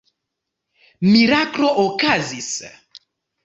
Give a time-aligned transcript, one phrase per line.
[1.11, 2.53] Miraklo okazis.